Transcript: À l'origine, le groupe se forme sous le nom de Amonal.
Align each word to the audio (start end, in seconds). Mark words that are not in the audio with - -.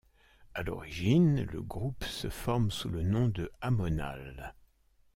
À 0.55 0.63
l'origine, 0.63 1.43
le 1.43 1.61
groupe 1.61 2.05
se 2.05 2.31
forme 2.31 2.71
sous 2.71 2.89
le 2.89 3.03
nom 3.03 3.27
de 3.27 3.51
Amonal. 3.61 4.55